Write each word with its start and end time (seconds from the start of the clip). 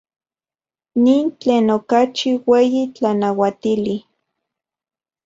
Nin 1.03 1.23
tlen 1.39 1.67
okachi 1.77 2.29
ueyi 2.53 2.81
tlanauatili. 2.95 3.95